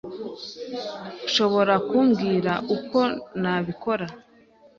Ushobora 1.27 1.73
kumbwira 1.87 2.53
uko 2.75 2.99
nabikora? 3.41 4.05